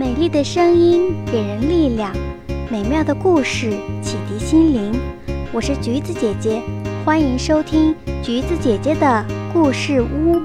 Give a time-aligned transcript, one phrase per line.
[0.00, 2.10] 美丽的声音给人力量，
[2.70, 3.72] 美妙的故事
[4.02, 4.98] 启迪心灵。
[5.52, 6.62] 我是橘子姐姐，
[7.04, 10.40] 欢迎收听橘子姐姐的故事屋。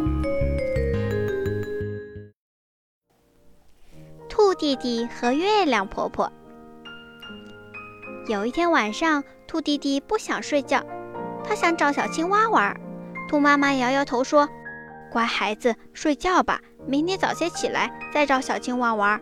[4.27, 6.29] 兔弟弟和月亮婆婆。
[8.27, 10.83] 有一天晚上，兔弟弟不想睡觉，
[11.45, 12.75] 他想找小青蛙玩。
[13.29, 14.49] 兔妈妈摇摇头说
[15.09, 19.17] ：“乖孩子，睡觉吧，明天早些起来再找小青蛙玩。”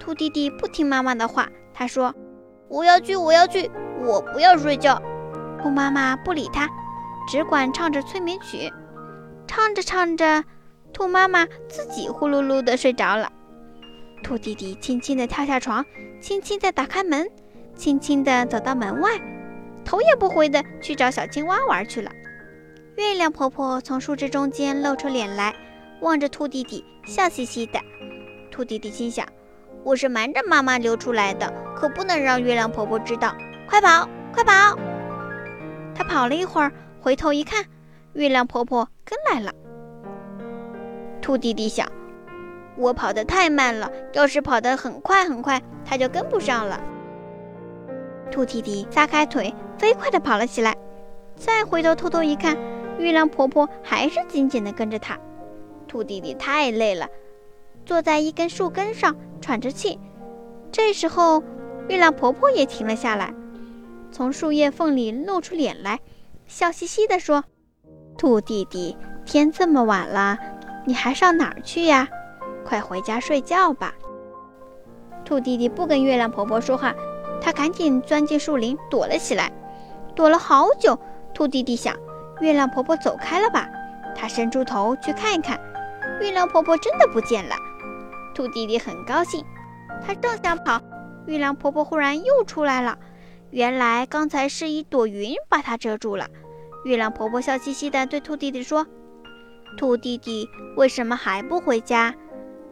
[0.00, 2.12] 兔弟弟不听妈妈的话，他说
[2.68, 3.70] ：“我要去，我要去，
[4.02, 5.00] 我不要睡觉。”
[5.62, 6.66] 兔妈妈不理他，
[7.28, 8.72] 只管唱着催眠曲。
[9.46, 10.42] 唱着唱着，
[10.90, 13.30] 兔妈妈自己呼噜噜的睡着了。
[14.22, 15.84] 兔弟弟轻轻地跳下床，
[16.18, 17.28] 轻轻地打开门，
[17.76, 19.10] 轻轻地走到门外，
[19.84, 22.10] 头也不回地去找小青蛙玩去了。
[22.96, 25.54] 月亮婆婆从树枝中间露出脸来，
[26.00, 27.78] 望着兔弟弟，笑嘻嘻的。
[28.50, 29.26] 兔弟弟心想。
[29.82, 33.34] 我是瞒着妈妈溜出来的，可不能让月亮婆婆知道。
[33.66, 34.78] 快跑，快跑！
[35.94, 37.64] 他跑了一会儿，回头一看，
[38.12, 39.52] 月亮婆婆跟来了。
[41.22, 41.90] 兔弟弟想，
[42.76, 46.78] 我跑得太慢了，要是跑得很快很快，它就跟不上了。
[48.30, 50.76] 兔弟弟撒开腿，飞快地跑了起来。
[51.36, 52.54] 再回头偷偷一看，
[52.98, 55.18] 月亮婆婆还是紧紧地跟着他。
[55.88, 57.08] 兔弟弟太累了。
[57.86, 59.98] 坐在一根树根上喘着气，
[60.70, 61.42] 这时候
[61.88, 63.34] 月亮婆婆也停了下来，
[64.12, 66.00] 从树叶缝里露出脸来，
[66.46, 67.44] 笑嘻嘻地说
[68.18, 70.38] ：“兔弟弟，天这么晚了，
[70.84, 72.08] 你还上哪儿去呀？
[72.64, 73.94] 快回家睡觉吧。”
[75.24, 76.94] 兔弟弟不跟月亮婆婆说话，
[77.40, 79.52] 他赶紧钻进树林躲了起来，
[80.14, 80.98] 躲了好久。
[81.32, 81.96] 兔弟弟想，
[82.40, 83.68] 月亮婆婆走开了吧？
[84.16, 85.58] 他伸出头去看一看，
[86.20, 87.54] 月亮婆婆真的不见了。
[88.40, 89.44] 兔弟弟很高兴，
[90.02, 90.80] 他正想跑，
[91.26, 92.98] 月亮婆婆忽然又出来了。
[93.50, 96.26] 原来刚才是一朵云把它遮住了。
[96.86, 98.86] 月亮婆婆笑嘻嘻地对兔弟弟说
[99.76, 102.14] ：“兔弟弟，为什么还不回家？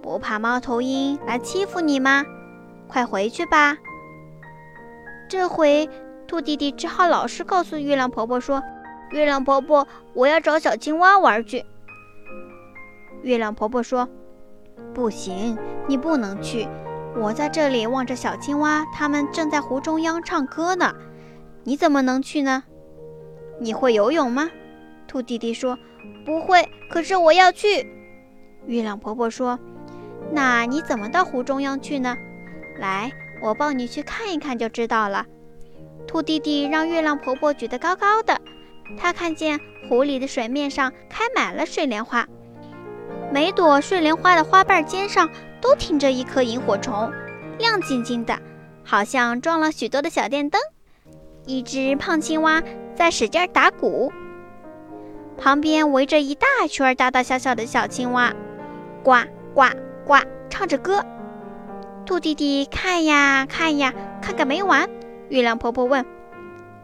[0.00, 2.25] 不怕猫头鹰来欺负你吗？
[2.87, 3.76] 快回去吧。”
[5.28, 5.87] 这回
[6.26, 8.62] 兔弟弟只好老实告诉月亮婆婆说
[9.12, 11.62] ：“月亮婆婆，我要找小青蛙玩去。”
[13.20, 14.09] 月亮婆婆说。
[14.94, 15.56] 不行，
[15.87, 16.66] 你不能去。
[17.16, 20.93] 我在这里望着小青蛙，它们正在湖中央唱歌呢。
[21.65, 22.65] 你怎么能去呢？
[23.61, 24.50] 你会游泳吗？
[25.06, 25.78] 兔弟弟说
[26.25, 27.91] ：“不会，可是我要去。”
[28.67, 29.59] 月亮婆婆说
[30.33, 32.17] ：“那你怎么到湖中央去呢？
[32.78, 33.11] 来，
[33.43, 35.27] 我抱你去看一看就知道了。”
[36.06, 38.38] 兔弟弟让月亮婆婆举得高高的，
[38.97, 42.27] 他看见湖里的水面上开满了水莲花。
[43.31, 45.28] 每朵睡莲花的花瓣尖上
[45.61, 47.12] 都停着一颗萤火虫，
[47.59, 48.39] 亮晶晶的，
[48.84, 50.61] 好像装了许多的小电灯。
[51.44, 52.62] 一只胖青蛙
[52.94, 54.12] 在使劲打鼓，
[55.37, 58.33] 旁边围着一大圈大大小小的小青蛙，
[59.03, 59.12] 呱
[59.55, 59.65] 呱
[60.06, 60.15] 呱
[60.49, 61.05] 唱着歌。
[62.06, 64.88] 兔弟弟看呀看呀，看个没完。
[65.28, 66.06] 月亮婆婆问：“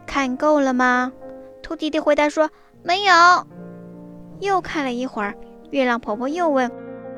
[0.05, 1.11] 看够了吗？”
[1.63, 2.51] 兔弟弟回答说
[2.83, 3.13] ：“没有。”
[4.39, 5.33] 又看了一会儿。
[5.71, 6.71] 月亮婆婆又问：“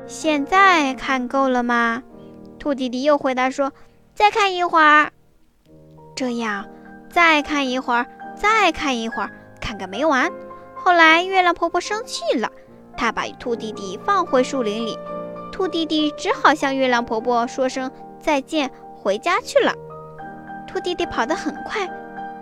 [0.06, 2.02] 现在看够了吗？”
[2.58, 3.72] 兔弟弟又回答说
[4.14, 5.12] ：“再看一会儿。”
[6.16, 6.66] 这样，
[7.10, 10.30] 再看一会儿，再看一会儿，看个没完。
[10.74, 12.50] 后来，月亮婆婆生气了，
[12.96, 14.98] 她把兔弟弟放回树林里。
[15.52, 19.72] 兔弟弟只好向月亮婆婆说声再见，回家去了。
[20.66, 21.88] 兔弟弟跑得很快，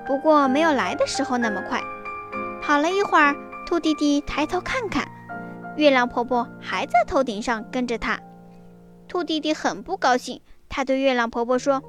[0.06, 1.80] 不过没有来的时候那么快。
[2.62, 3.34] 跑了一会儿，
[3.66, 5.06] 兔弟弟抬头看看。
[5.76, 8.18] 月亮婆婆还在头顶上跟着他，
[9.08, 10.40] 兔弟弟很不高兴。
[10.68, 11.82] 他对月亮婆婆说：“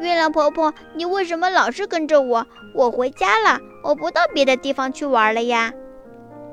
[0.00, 2.46] 月亮婆婆，你为什么老是跟着我？
[2.74, 5.72] 我回家了，我不到别的地方去玩了呀。”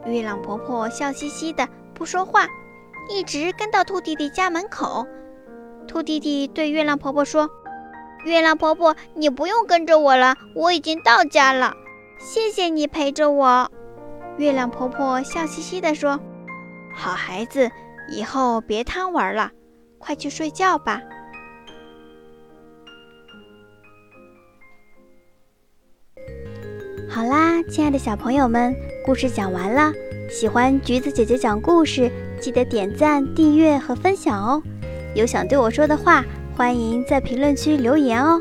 [0.06, 2.48] 月亮婆婆笑嘻嘻的不说话，
[3.10, 5.06] 一直跟到兔弟弟家门口。
[5.88, 7.50] 兔弟弟对月亮婆婆说
[8.26, 11.76] ：“月亮婆婆，你不用跟着我了，我已经到家了。
[12.20, 13.72] 谢谢你陪着我。”
[14.38, 16.20] 月亮婆婆笑嘻嘻地说。
[16.96, 17.70] 好孩子，
[18.10, 19.52] 以后别贪玩了，
[19.98, 21.02] 快去睡觉吧。
[27.10, 28.76] 好啦，亲爱的小朋友们，
[29.06, 29.92] 故事讲完了。
[30.30, 32.12] 喜欢橘子姐姐讲故事，
[32.42, 34.62] 记得点赞、订阅和分享哦。
[35.14, 36.24] 有想对我说的话，
[36.56, 38.40] 欢迎在评论区留言哦。